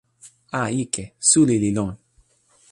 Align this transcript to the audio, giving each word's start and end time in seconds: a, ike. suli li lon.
a, 0.59 0.61
ike. 0.83 1.03
suli 1.29 1.55
li 1.63 1.71
lon. 1.77 1.93